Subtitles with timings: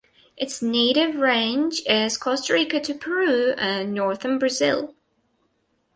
[0.35, 4.95] Its native range is Costa Rica to Peru and northern Brazil.